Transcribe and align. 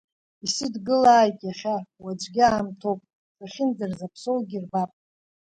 Исыдгылааит 0.45 1.37
иахьа, 1.45 1.75
уаҵәгьы 2.03 2.43
аамҭоуп, 2.49 2.99
сахьынӡарзаԥсоугьы 3.37 4.57
рбап! 4.63 4.91